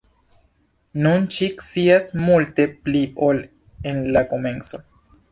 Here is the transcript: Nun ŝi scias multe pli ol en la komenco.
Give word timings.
Nun 1.07 1.25
ŝi 1.35 1.49
scias 1.65 2.07
multe 2.21 2.65
pli 2.87 3.01
ol 3.27 3.43
en 3.91 4.01
la 4.15 4.23
komenco. 4.33 4.81